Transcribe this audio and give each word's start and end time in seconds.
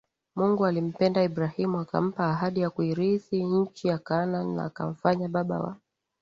Mungu 0.35 0.65
alimpenda 0.65 1.23
Ibrahimu 1.23 1.79
akampa 1.79 2.29
ahadi 2.29 2.59
ya 2.61 2.69
kuirithi 2.69 3.43
nchi 3.43 3.87
ya 3.87 3.97
Kaanani 3.97 4.55
na 4.55 4.63
akamfanya 4.65 5.27
Baba 5.29 5.59
wa 5.59 5.77